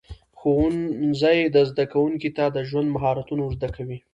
ښوونځی 0.39 1.39
زده 1.69 1.85
کوونکو 1.93 2.29
ته 2.37 2.43
د 2.55 2.57
ژوند 2.69 2.89
مهارتونه 2.95 3.41
ورزده 3.43 3.69
کوي. 3.75 3.97